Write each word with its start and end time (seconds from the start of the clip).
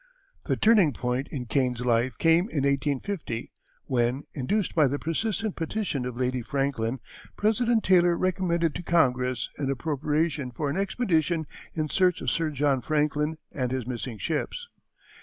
The 0.45 0.57
turning 0.57 0.93
point 0.93 1.27
in 1.27 1.45
Kane's 1.45 1.81
life 1.81 2.17
came 2.17 2.45
in 2.49 2.63
1850, 2.63 3.51
when, 3.83 4.23
induced 4.33 4.73
by 4.73 4.87
the 4.87 4.97
persistent 4.97 5.55
petition 5.55 6.07
of 6.07 6.17
Lady 6.17 6.41
Franklin, 6.41 6.97
President 7.37 7.83
Taylor 7.83 8.17
recommended 8.17 8.73
to 8.73 8.81
Congress 8.81 9.47
an 9.59 9.69
appropriation 9.69 10.49
for 10.49 10.71
an 10.71 10.75
expedition 10.77 11.45
in 11.75 11.87
search 11.87 12.19
of 12.19 12.31
Sir 12.31 12.49
John 12.49 12.81
Franklin 12.81 13.37
and 13.53 13.69
his 13.69 13.85
missing 13.85 14.17
ships. 14.17 14.67